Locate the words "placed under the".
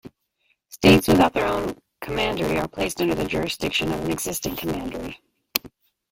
2.67-3.23